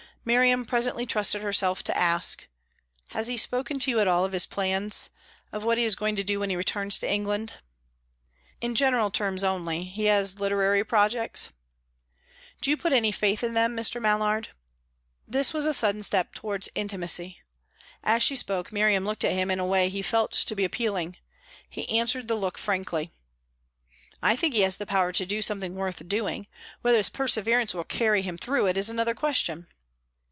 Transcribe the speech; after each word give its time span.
Miriam 0.23 0.65
presently 0.65 1.07
trusted 1.07 1.41
herself 1.41 1.81
to 1.83 1.97
ask, 1.97 2.47
"Has 3.07 3.25
he 3.25 3.37
spoken 3.37 3.79
to 3.79 3.89
you 3.89 3.99
at 3.99 4.07
all 4.07 4.23
of 4.23 4.33
his 4.33 4.45
plans 4.45 5.09
of 5.51 5.63
what 5.63 5.79
he 5.79 5.83
is 5.83 5.95
going 5.95 6.15
to 6.15 6.23
do 6.23 6.39
when 6.39 6.51
he 6.51 6.55
returns 6.55 6.99
to 6.99 7.11
England?" 7.11 7.55
"In 8.61 8.75
general 8.75 9.09
terms 9.09 9.43
only. 9.43 9.83
He 9.83 10.05
has 10.05 10.39
literary 10.39 10.83
projects." 10.83 11.49
"Do 12.61 12.69
you 12.69 12.77
put 12.77 12.93
any 12.93 13.11
faith 13.11 13.43
in 13.43 13.55
them, 13.55 13.75
Mr. 13.75 13.99
Mallard?" 13.99 14.49
This 15.27 15.55
was 15.55 15.65
a 15.65 15.73
sudden 15.73 16.03
step 16.03 16.35
towards 16.35 16.69
intimacy. 16.75 17.39
As 18.03 18.21
she 18.21 18.35
spoke, 18.35 18.71
Miriam 18.71 19.03
looked 19.05 19.23
at 19.25 19.33
him 19.33 19.49
in 19.49 19.59
a 19.59 19.65
way 19.65 19.87
that 19.87 19.93
he 19.93 20.03
felt 20.03 20.33
to 20.33 20.55
be 20.55 20.63
appealing. 20.65 21.17
He 21.67 21.89
answered 21.97 22.27
the 22.27 22.35
look 22.35 22.59
frankly. 22.59 23.11
"I 24.21 24.35
think 24.35 24.53
he 24.53 24.61
has 24.61 24.77
the 24.77 24.85
power 24.85 25.11
to 25.13 25.25
do 25.25 25.41
something 25.41 25.73
worth 25.73 26.07
doing. 26.07 26.45
Whether 26.83 26.97
his 26.97 27.09
perseverance 27.09 27.73
will 27.73 27.85
carry 27.85 28.21
him 28.21 28.37
through 28.37 28.67
it, 28.67 28.77
is 28.77 28.87
another 28.87 29.15
question." 29.15 29.65